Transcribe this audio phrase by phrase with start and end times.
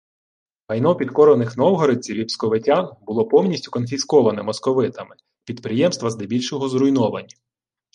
[0.69, 7.35] Майно підкорених новгородців і псковитян було повністю конфісковане московитами, підприємства здебільшого зруйновані